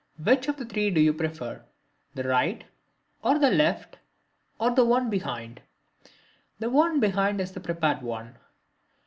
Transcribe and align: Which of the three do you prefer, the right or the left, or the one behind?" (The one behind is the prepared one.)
Which 0.17 0.47
of 0.47 0.57
the 0.57 0.65
three 0.65 0.89
do 0.89 0.99
you 0.99 1.13
prefer, 1.13 1.63
the 2.15 2.23
right 2.23 2.63
or 3.21 3.37
the 3.37 3.51
left, 3.51 3.99
or 4.59 4.71
the 4.71 4.83
one 4.83 5.11
behind?" 5.11 5.61
(The 6.57 6.71
one 6.71 6.99
behind 6.99 7.39
is 7.39 7.51
the 7.51 7.59
prepared 7.59 8.01
one.) 8.01 8.35